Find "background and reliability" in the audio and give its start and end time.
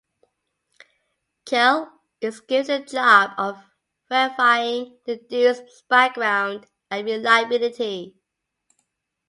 5.87-8.15